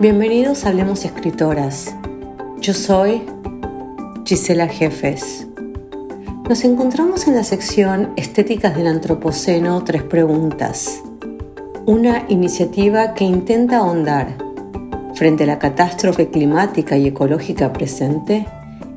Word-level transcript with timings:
Bienvenidos 0.00 0.64
a 0.64 0.68
Hablemos 0.68 1.04
Escritoras. 1.04 1.92
Yo 2.60 2.72
soy 2.72 3.20
Gisela 4.24 4.68
Jefes. 4.68 5.48
Nos 6.48 6.62
encontramos 6.62 7.26
en 7.26 7.34
la 7.34 7.42
sección 7.42 8.12
Estéticas 8.14 8.76
del 8.76 8.86
Antropoceno, 8.86 9.82
tres 9.82 10.04
preguntas. 10.04 11.02
Una 11.84 12.26
iniciativa 12.28 13.14
que 13.14 13.24
intenta 13.24 13.78
ahondar, 13.78 14.38
frente 15.14 15.42
a 15.42 15.48
la 15.48 15.58
catástrofe 15.58 16.28
climática 16.28 16.96
y 16.96 17.08
ecológica 17.08 17.72
presente, 17.72 18.46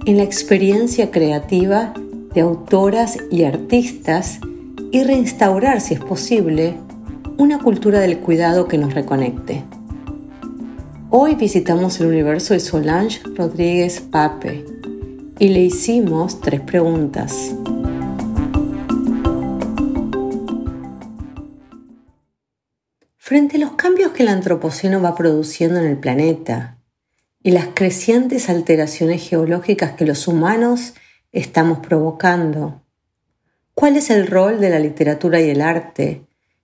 en 0.05 0.17
la 0.17 0.23
experiencia 0.23 1.09
creativa 1.09 1.95
de 2.31 2.41
autoras 2.41 3.17
y 3.31 3.45
artistas 3.45 4.39
y 4.91 5.01
reinstaurar, 5.01 5.81
si 5.81 5.95
es 5.95 5.99
posible, 5.99 6.75
una 7.39 7.57
cultura 7.57 8.01
del 8.01 8.19
cuidado 8.19 8.67
que 8.67 8.77
nos 8.77 8.93
reconecte. 8.93 9.63
Hoy 11.13 11.35
visitamos 11.35 11.99
el 11.99 12.07
universo 12.07 12.53
de 12.53 12.61
Solange 12.61 13.19
Rodríguez 13.35 13.99
Pape 13.99 14.63
y 15.39 15.49
le 15.49 15.59
hicimos 15.59 16.39
tres 16.39 16.61
preguntas. 16.61 17.53
Frente 23.17 23.57
a 23.57 23.59
los 23.59 23.71
cambios 23.73 24.13
que 24.13 24.23
el 24.23 24.29
antropoceno 24.29 25.01
va 25.01 25.13
produciendo 25.13 25.81
en 25.81 25.87
el 25.87 25.97
planeta 25.97 26.77
y 27.43 27.51
las 27.51 27.67
crecientes 27.73 28.49
alteraciones 28.49 29.27
geológicas 29.27 29.91
que 29.91 30.05
los 30.05 30.29
humanos 30.29 30.93
estamos 31.33 31.79
provocando, 31.79 32.83
¿cuál 33.73 33.97
es 33.97 34.09
el 34.11 34.27
rol 34.27 34.61
de 34.61 34.69
la 34.69 34.79
literatura 34.79 35.41
y 35.41 35.49
el 35.49 35.59
arte? 35.59 36.21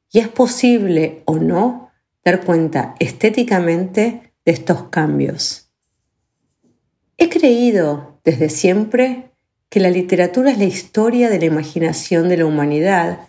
¿Y 0.10 0.20
es 0.20 0.30
posible 0.30 1.22
o 1.26 1.36
no 1.36 1.92
dar 2.24 2.46
cuenta 2.46 2.96
estéticamente 3.00 4.27
de 4.48 4.54
estos 4.54 4.84
cambios. 4.84 5.70
He 7.18 7.28
creído 7.28 8.22
desde 8.24 8.48
siempre 8.48 9.32
que 9.68 9.82
la 9.82 9.90
literatura 9.90 10.52
es 10.52 10.58
la 10.58 10.64
historia 10.64 11.30
de 11.30 11.38
la 11.38 11.46
imaginación 11.48 12.30
de 12.30 12.38
la 12.38 12.46
humanidad 12.46 13.28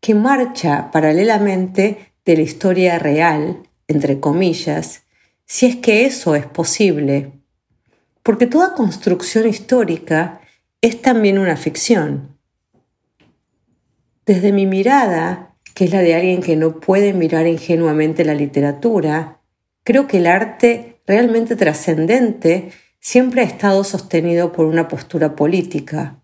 que 0.00 0.14
marcha 0.14 0.90
paralelamente 0.90 2.12
de 2.26 2.36
la 2.36 2.42
historia 2.42 2.98
real, 2.98 3.62
entre 3.86 4.20
comillas, 4.20 5.04
si 5.46 5.64
es 5.64 5.76
que 5.76 6.04
eso 6.04 6.34
es 6.34 6.44
posible, 6.44 7.32
porque 8.22 8.46
toda 8.46 8.74
construcción 8.74 9.48
histórica 9.48 10.42
es 10.82 11.00
también 11.00 11.38
una 11.38 11.56
ficción. 11.56 12.36
Desde 14.26 14.52
mi 14.52 14.66
mirada, 14.66 15.54
que 15.72 15.86
es 15.86 15.92
la 15.92 16.02
de 16.02 16.14
alguien 16.14 16.42
que 16.42 16.56
no 16.56 16.78
puede 16.78 17.14
mirar 17.14 17.46
ingenuamente 17.46 18.22
la 18.26 18.34
literatura, 18.34 19.37
Creo 19.88 20.06
que 20.06 20.18
el 20.18 20.26
arte 20.26 21.00
realmente 21.06 21.56
trascendente 21.56 22.72
siempre 23.00 23.40
ha 23.40 23.44
estado 23.44 23.84
sostenido 23.84 24.52
por 24.52 24.66
una 24.66 24.86
postura 24.86 25.34
política. 25.34 26.20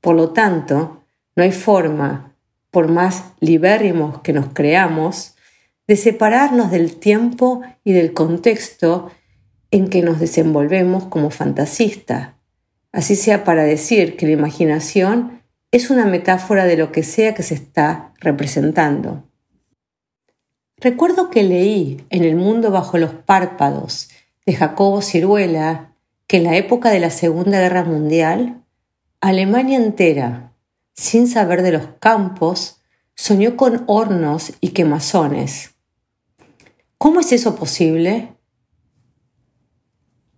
Por 0.00 0.16
lo 0.16 0.30
tanto, 0.30 1.04
no 1.36 1.42
hay 1.42 1.52
forma, 1.52 2.34
por 2.70 2.90
más 2.90 3.24
libérrimos 3.40 4.22
que 4.22 4.32
nos 4.32 4.54
creamos, 4.54 5.34
de 5.86 5.96
separarnos 5.96 6.70
del 6.70 6.96
tiempo 6.96 7.60
y 7.84 7.92
del 7.92 8.14
contexto 8.14 9.10
en 9.70 9.88
que 9.88 10.00
nos 10.00 10.18
desenvolvemos 10.18 11.04
como 11.04 11.28
fantasistas, 11.28 12.30
así 12.90 13.16
sea 13.16 13.44
para 13.44 13.64
decir 13.64 14.16
que 14.16 14.24
la 14.24 14.32
imaginación 14.32 15.42
es 15.72 15.90
una 15.90 16.06
metáfora 16.06 16.64
de 16.64 16.78
lo 16.78 16.90
que 16.90 17.02
sea 17.02 17.34
que 17.34 17.42
se 17.42 17.52
está 17.52 18.14
representando. 18.18 19.28
Recuerdo 20.84 21.30
que 21.30 21.42
leí 21.42 22.04
en 22.10 22.24
El 22.24 22.36
mundo 22.36 22.70
bajo 22.70 22.98
los 22.98 23.14
párpados 23.14 24.10
de 24.44 24.52
Jacobo 24.52 25.00
Ciruela 25.00 25.94
que 26.26 26.36
en 26.36 26.44
la 26.44 26.56
época 26.56 26.90
de 26.90 27.00
la 27.00 27.08
Segunda 27.08 27.58
Guerra 27.58 27.84
Mundial, 27.84 28.62
Alemania 29.22 29.78
entera, 29.78 30.52
sin 30.92 31.26
saber 31.26 31.62
de 31.62 31.72
los 31.72 31.86
campos, 32.00 32.82
soñó 33.14 33.56
con 33.56 33.84
hornos 33.86 34.52
y 34.60 34.72
quemazones. 34.72 35.74
¿Cómo 36.98 37.20
es 37.20 37.32
eso 37.32 37.56
posible? 37.56 38.34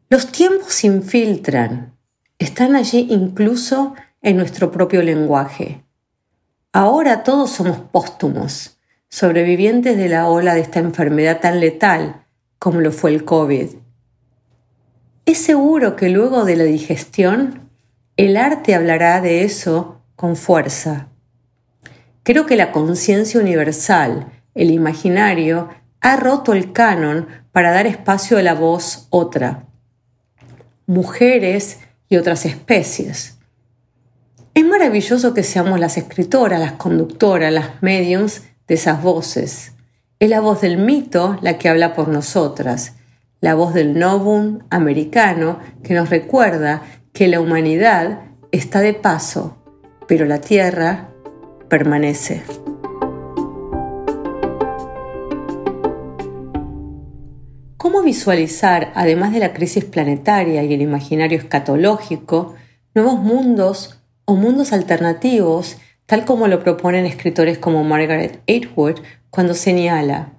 Los 0.09 0.31
tiempos 0.31 0.75
se 0.75 0.87
infiltran, 0.87 1.98
están 2.38 2.76
allí 2.76 3.09
incluso 3.10 3.94
en 4.22 4.37
nuestro 4.37 4.71
propio 4.71 5.03
lenguaje. 5.03 5.82
Ahora 6.71 7.25
todos 7.25 7.50
somos 7.50 7.81
póstumos 7.81 8.75
sobrevivientes 9.16 9.97
de 9.97 10.10
la 10.10 10.28
ola 10.28 10.53
de 10.53 10.60
esta 10.60 10.78
enfermedad 10.78 11.41
tan 11.41 11.59
letal 11.59 12.27
como 12.59 12.82
lo 12.82 12.93
fue 12.93 13.15
el 13.15 13.25
COVID. 13.25 13.69
Es 15.25 15.38
seguro 15.38 15.97
que 15.97 16.10
luego 16.10 16.44
de 16.44 16.54
la 16.54 16.65
digestión, 16.65 17.71
el 18.19 18.37
arte 18.37 18.75
hablará 18.75 19.22
de 19.22 19.43
eso 19.44 20.03
con 20.16 20.37
fuerza. 20.37 21.09
Creo 22.25 22.44
que 22.44 22.56
la 22.56 22.72
conciencia 22.72 23.41
universal, 23.41 24.31
el 24.54 24.71
imaginario, 24.71 25.71
ha 26.03 26.16
roto 26.16 26.53
el 26.53 26.75
canon 26.75 27.27
para 27.53 27.72
dar 27.72 27.87
espacio 27.87 28.37
a 28.37 28.43
la 28.43 28.53
voz 28.53 29.06
otra, 29.09 29.65
mujeres 30.87 31.81
y 32.10 32.19
otras 32.19 32.44
especies. 32.44 33.38
Es 34.53 34.66
maravilloso 34.66 35.33
que 35.33 35.43
seamos 35.43 35.81
las 35.81 35.97
escritoras, 35.97 36.60
las 36.60 36.72
conductoras, 36.72 37.50
las 37.50 37.83
mediums 37.83 38.43
de 38.69 38.75
esas 38.75 39.03
voces. 39.03 39.72
Es 40.19 40.31
la 40.31 40.41
voz 40.41 40.60
del 40.60 40.78
mito 40.78 41.38
la 41.43 41.59
que 41.59 41.69
habla 41.69 41.94
por 41.94 42.09
nosotras, 42.09 42.94
la 43.41 43.54
voz 43.54 43.75
del 43.75 43.99
novum 43.99 44.60
americano 44.71 45.59
que 45.82 45.94
nos 45.94 46.10
recuerda 46.10 46.82
que 47.12 47.28
la 47.28 47.41
humanidad 47.41 48.21
está 48.50 48.81
de 48.81 48.94
paso, 48.94 49.56
pero 50.09 50.25
la 50.25 50.41
Tierra 50.41 51.10
permanece. 51.69 52.43
¿Cómo 57.77 58.03
visualizar, 58.03 58.91
además 58.94 59.33
de 59.33 59.41
la 59.41 59.53
crisis 59.53 59.84
planetaria 59.84 60.65
y 60.65 60.75
el 60.75 60.83
imaginario 60.83 61.38
escatológico, 61.38 62.54
nuevos 62.94 63.21
mundos 63.21 64.00
o 64.25 64.34
mundos 64.34 64.72
alternativos 64.72 65.77
tal 66.06 66.25
como 66.25 66.49
lo 66.49 66.62
proponen 66.62 67.05
escritores 67.05 67.59
como 67.59 67.84
Margaret 67.84 68.41
Atwood 68.49 69.00
cuando 69.31 69.55
señala, 69.55 70.33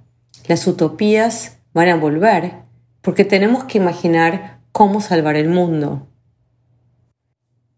las 0.47 0.65
utopías 0.65 1.57
van 1.73 1.89
a 1.89 1.95
volver 1.95 2.53
porque 3.01 3.25
tenemos 3.25 3.65
que 3.65 3.77
imaginar 3.77 4.59
cómo 4.71 5.01
salvar 5.01 5.35
el 5.35 5.49
mundo. 5.49 6.07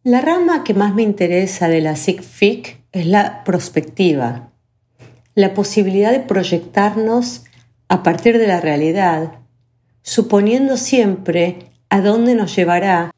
La 0.04 0.22
rama 0.22 0.64
que 0.64 0.74
más 0.74 0.94
me 0.94 1.02
interesa 1.02 1.68
de 1.68 1.82
la 1.82 1.96
SIGFIC 1.96 2.80
es 2.92 3.06
la 3.06 3.44
prospectiva, 3.44 4.52
la 5.36 5.54
posibilidad 5.54 6.12
de 6.12 6.22
proyectarnos 6.22 7.44
a 7.90 8.04
partir 8.04 8.38
de 8.38 8.48
la 8.48 8.62
realidad, 8.62 9.34
suponiendo 10.04 10.78
siempre 10.78 11.72
a 11.90 12.02
dónde 12.02 12.36
nos 12.36 12.56
llevará 12.56 13.12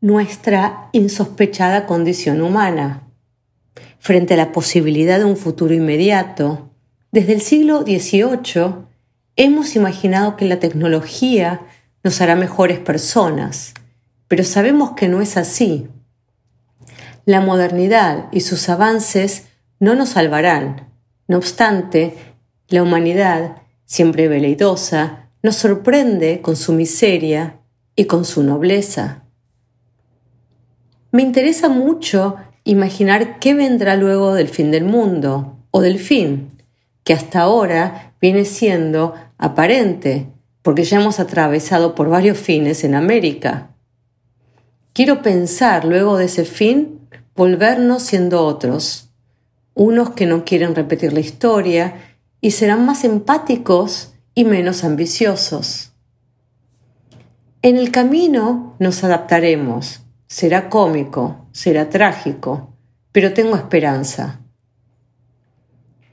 nuestra 0.00 0.88
insospechada 0.92 1.86
condición 1.86 2.42
humana 2.42 3.03
frente 4.04 4.34
a 4.34 4.36
la 4.36 4.52
posibilidad 4.52 5.18
de 5.18 5.24
un 5.24 5.38
futuro 5.38 5.72
inmediato, 5.72 6.68
desde 7.10 7.32
el 7.32 7.40
siglo 7.40 7.84
XVIII 7.84 8.84
hemos 9.34 9.76
imaginado 9.76 10.36
que 10.36 10.44
la 10.44 10.60
tecnología 10.60 11.62
nos 12.02 12.20
hará 12.20 12.36
mejores 12.36 12.78
personas, 12.78 13.72
pero 14.28 14.44
sabemos 14.44 14.90
que 14.90 15.08
no 15.08 15.22
es 15.22 15.38
así. 15.38 15.88
La 17.24 17.40
modernidad 17.40 18.26
y 18.30 18.42
sus 18.42 18.68
avances 18.68 19.46
no 19.80 19.94
nos 19.94 20.10
salvarán. 20.10 20.90
No 21.26 21.38
obstante, 21.38 22.14
la 22.68 22.82
humanidad, 22.82 23.62
siempre 23.86 24.28
veleidosa, 24.28 25.30
nos 25.42 25.56
sorprende 25.56 26.42
con 26.42 26.56
su 26.56 26.74
miseria 26.74 27.58
y 27.96 28.04
con 28.04 28.26
su 28.26 28.42
nobleza. 28.42 29.24
Me 31.10 31.22
interesa 31.22 31.70
mucho 31.70 32.36
imaginar 32.64 33.38
qué 33.38 33.54
vendrá 33.54 33.96
luego 33.96 34.34
del 34.34 34.48
fin 34.48 34.70
del 34.70 34.84
mundo 34.84 35.58
o 35.70 35.80
del 35.80 35.98
fin, 35.98 36.50
que 37.04 37.12
hasta 37.12 37.40
ahora 37.40 38.14
viene 38.20 38.44
siendo 38.44 39.14
aparente, 39.36 40.28
porque 40.62 40.84
ya 40.84 41.00
hemos 41.00 41.20
atravesado 41.20 41.94
por 41.94 42.08
varios 42.08 42.38
fines 42.38 42.84
en 42.84 42.94
América. 42.94 43.70
Quiero 44.94 45.20
pensar 45.22 45.84
luego 45.84 46.16
de 46.16 46.24
ese 46.24 46.44
fin 46.44 47.00
volvernos 47.36 48.02
siendo 48.02 48.46
otros, 48.46 49.10
unos 49.74 50.10
que 50.10 50.24
no 50.24 50.44
quieren 50.44 50.74
repetir 50.74 51.12
la 51.12 51.20
historia 51.20 52.16
y 52.40 52.52
serán 52.52 52.86
más 52.86 53.04
empáticos 53.04 54.14
y 54.34 54.44
menos 54.44 54.84
ambiciosos. 54.84 55.92
En 57.60 57.76
el 57.76 57.90
camino 57.90 58.76
nos 58.78 59.02
adaptaremos, 59.04 60.03
será 60.34 60.68
cómico, 60.68 61.46
será 61.52 61.90
trágico, 61.90 62.74
pero 63.12 63.32
tengo 63.34 63.54
esperanza. 63.54 64.40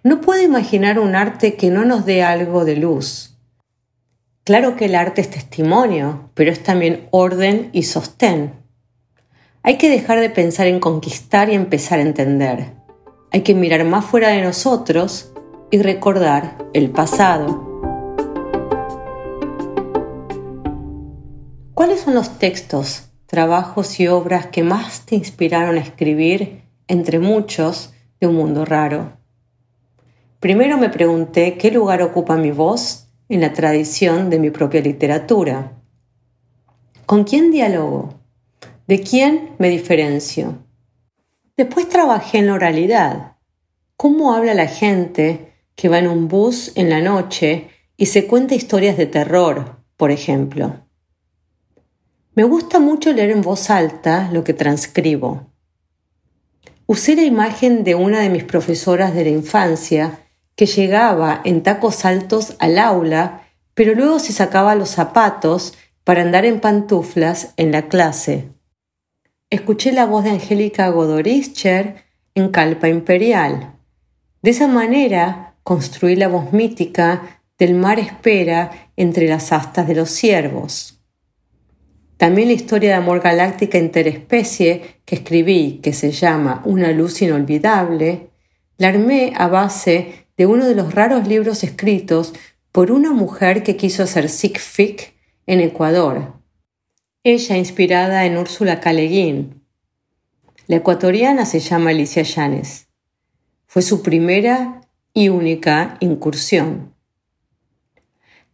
No 0.03 0.21
puedo 0.21 0.43
imaginar 0.43 0.99
un 0.99 1.15
arte 1.15 1.55
que 1.55 1.71
no 1.71 1.85
nos 1.85 2.05
dé 2.05 2.21
algo 2.21 2.63
de 2.63 2.75
luz. 2.75 3.39
Claro 4.43 4.75
que 4.75 4.85
el 4.85 4.93
arte 4.93 5.21
es 5.21 5.31
testimonio, 5.31 6.29
pero 6.35 6.51
es 6.51 6.61
también 6.61 7.07
orden 7.09 7.71
y 7.73 7.81
sostén. 7.81 8.53
Hay 9.63 9.79
que 9.79 9.89
dejar 9.89 10.19
de 10.19 10.29
pensar 10.29 10.67
en 10.67 10.79
conquistar 10.79 11.49
y 11.49 11.55
empezar 11.55 11.97
a 11.97 12.03
entender. 12.03 12.73
Hay 13.31 13.41
que 13.41 13.55
mirar 13.55 13.85
más 13.85 14.05
fuera 14.05 14.27
de 14.27 14.43
nosotros 14.43 15.33
y 15.71 15.81
recordar 15.81 16.59
el 16.73 16.91
pasado. 16.91 17.67
¿Cuáles 21.73 22.01
son 22.01 22.13
los 22.13 22.37
textos, 22.37 23.10
trabajos 23.31 23.97
y 24.01 24.09
obras 24.09 24.47
que 24.47 24.61
más 24.61 25.05
te 25.05 25.15
inspiraron 25.15 25.77
a 25.77 25.79
escribir, 25.79 26.63
entre 26.89 27.17
muchos, 27.17 27.93
de 28.19 28.27
un 28.27 28.35
mundo 28.35 28.65
raro? 28.65 29.13
Primero 30.41 30.77
me 30.77 30.89
pregunté 30.89 31.57
qué 31.57 31.71
lugar 31.71 32.01
ocupa 32.01 32.35
mi 32.35 32.51
voz 32.51 33.07
en 33.29 33.39
la 33.39 33.53
tradición 33.53 34.29
de 34.29 34.37
mi 34.37 34.49
propia 34.49 34.81
literatura. 34.81 35.71
¿Con 37.05 37.23
quién 37.23 37.51
dialogo? 37.51 38.15
¿De 38.85 38.99
quién 38.99 39.51
me 39.59 39.69
diferencio? 39.69 40.65
Después 41.55 41.87
trabajé 41.87 42.39
en 42.39 42.47
la 42.47 42.55
oralidad. 42.55 43.37
¿Cómo 43.95 44.33
habla 44.33 44.53
la 44.53 44.67
gente 44.67 45.53
que 45.75 45.87
va 45.87 45.99
en 45.99 46.09
un 46.09 46.27
bus 46.27 46.73
en 46.75 46.89
la 46.89 46.99
noche 46.99 47.69
y 47.95 48.07
se 48.07 48.27
cuenta 48.27 48.55
historias 48.55 48.97
de 48.97 49.05
terror, 49.05 49.77
por 49.95 50.11
ejemplo? 50.11 50.81
Me 52.33 52.45
gusta 52.45 52.79
mucho 52.79 53.11
leer 53.11 53.31
en 53.31 53.41
voz 53.41 53.69
alta 53.69 54.29
lo 54.31 54.45
que 54.45 54.53
transcribo. 54.53 55.47
Usé 56.85 57.17
la 57.17 57.23
imagen 57.23 57.83
de 57.83 57.93
una 57.93 58.21
de 58.21 58.29
mis 58.29 58.45
profesoras 58.45 59.13
de 59.13 59.25
la 59.25 59.31
infancia 59.31 60.19
que 60.55 60.65
llegaba 60.65 61.41
en 61.43 61.61
tacos 61.61 62.05
altos 62.05 62.55
al 62.59 62.79
aula, 62.79 63.41
pero 63.73 63.95
luego 63.95 64.17
se 64.19 64.31
sacaba 64.31 64.75
los 64.75 64.91
zapatos 64.91 65.73
para 66.05 66.21
andar 66.21 66.45
en 66.45 66.61
pantuflas 66.61 67.53
en 67.57 67.73
la 67.73 67.89
clase. 67.89 68.47
Escuché 69.49 69.91
la 69.91 70.05
voz 70.05 70.23
de 70.23 70.29
Angélica 70.29 70.87
Godorischer 70.87 72.05
en 72.33 72.47
Calpa 72.47 72.87
Imperial. 72.87 73.75
De 74.41 74.51
esa 74.51 74.67
manera 74.67 75.55
construí 75.63 76.15
la 76.15 76.29
voz 76.29 76.53
mítica 76.53 77.41
del 77.57 77.73
mar 77.73 77.99
espera 77.99 78.71
entre 78.95 79.27
las 79.27 79.51
astas 79.51 79.85
de 79.85 79.95
los 79.95 80.09
ciervos. 80.09 81.00
También 82.21 82.49
la 82.49 82.53
historia 82.53 82.91
de 82.91 82.95
amor 82.97 83.19
galáctica 83.19 83.79
interespecie 83.79 84.99
que 85.05 85.15
escribí, 85.15 85.79
que 85.81 85.91
se 85.91 86.11
llama 86.11 86.61
Una 86.65 86.91
luz 86.91 87.19
inolvidable, 87.23 88.29
la 88.77 88.89
armé 88.89 89.33
a 89.35 89.47
base 89.47 90.27
de 90.37 90.45
uno 90.45 90.67
de 90.67 90.75
los 90.75 90.93
raros 90.93 91.27
libros 91.27 91.63
escritos 91.63 92.35
por 92.71 92.91
una 92.91 93.11
mujer 93.11 93.63
que 93.63 93.75
quiso 93.75 94.03
hacer 94.03 94.29
sick 94.29 94.59
fic 94.59 95.15
en 95.47 95.61
Ecuador. 95.61 96.35
Ella 97.23 97.57
inspirada 97.57 98.23
en 98.27 98.37
Úrsula 98.37 98.79
K. 98.81 98.93
La 98.93 100.75
ecuatoriana 100.75 101.47
se 101.47 101.59
llama 101.59 101.89
Alicia 101.89 102.21
Llanes. 102.21 102.87
Fue 103.65 103.81
su 103.81 104.03
primera 104.03 104.81
y 105.11 105.29
única 105.29 105.97
incursión. 106.01 106.90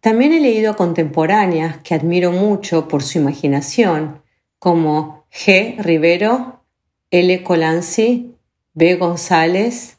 También 0.07 0.31
he 0.31 0.39
leído 0.39 0.77
contemporáneas 0.77 1.80
que 1.80 1.94
admiro 1.94 2.31
mucho 2.31 2.88
por 2.88 3.04
su 3.04 3.18
imaginación, 3.18 4.24
como 4.57 5.25
G. 5.33 5.75
Rivero, 5.80 6.63
L. 7.12 7.44
Colanzi, 7.44 8.33
B. 8.74 8.95
González, 8.95 9.98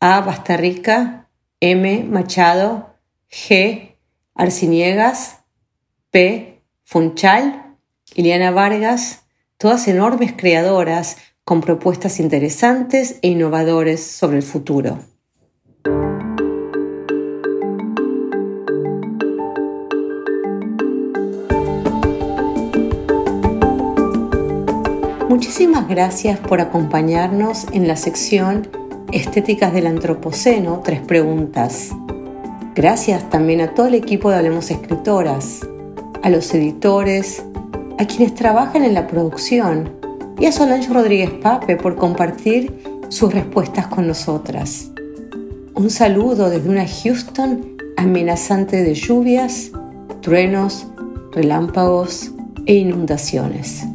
A. 0.00 0.22
Bastarrica, 0.22 1.28
M. 1.60 2.04
Machado, 2.04 2.94
G. 3.30 3.98
Arciniegas, 4.34 5.40
P. 6.10 6.62
Funchal, 6.82 7.76
Iliana 8.14 8.52
Vargas, 8.52 9.26
todas 9.58 9.88
enormes 9.88 10.32
creadoras 10.34 11.18
con 11.44 11.60
propuestas 11.60 12.18
interesantes 12.18 13.18
e 13.20 13.28
innovadores 13.28 14.02
sobre 14.02 14.38
el 14.38 14.42
futuro. 14.42 15.00
Muchísimas 25.40 25.88
gracias 25.88 26.38
por 26.38 26.60
acompañarnos 26.60 27.66
en 27.72 27.88
la 27.88 27.96
sección 27.96 28.68
Estéticas 29.10 29.72
del 29.72 29.86
Antropoceno, 29.86 30.82
tres 30.84 31.00
preguntas. 31.00 31.92
Gracias 32.74 33.30
también 33.30 33.62
a 33.62 33.72
todo 33.72 33.86
el 33.86 33.94
equipo 33.94 34.28
de 34.28 34.36
Hablemos 34.36 34.70
Escritoras, 34.70 35.66
a 36.22 36.28
los 36.28 36.52
editores, 36.52 37.42
a 37.98 38.04
quienes 38.04 38.34
trabajan 38.34 38.84
en 38.84 38.92
la 38.92 39.06
producción 39.06 39.90
y 40.38 40.44
a 40.44 40.52
Solange 40.52 40.92
Rodríguez 40.92 41.30
Pape 41.30 41.78
por 41.78 41.96
compartir 41.96 42.78
sus 43.08 43.32
respuestas 43.32 43.86
con 43.86 44.06
nosotras. 44.06 44.90
Un 45.74 45.88
saludo 45.88 46.50
desde 46.50 46.68
una 46.68 46.86
Houston 46.86 47.78
amenazante 47.96 48.82
de 48.82 48.92
lluvias, 48.92 49.70
truenos, 50.20 50.86
relámpagos 51.32 52.30
e 52.66 52.74
inundaciones. 52.74 53.86